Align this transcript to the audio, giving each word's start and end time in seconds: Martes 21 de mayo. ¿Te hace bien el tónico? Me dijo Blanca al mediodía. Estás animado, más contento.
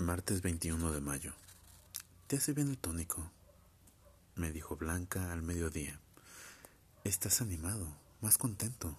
Martes 0.00 0.40
21 0.40 0.92
de 0.92 1.00
mayo. 1.02 1.34
¿Te 2.26 2.38
hace 2.38 2.54
bien 2.54 2.70
el 2.70 2.78
tónico? 2.78 3.30
Me 4.34 4.50
dijo 4.50 4.74
Blanca 4.76 5.30
al 5.30 5.42
mediodía. 5.42 6.00
Estás 7.04 7.42
animado, 7.42 7.86
más 8.22 8.38
contento. 8.38 8.96